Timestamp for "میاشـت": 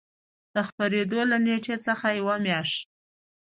2.45-2.87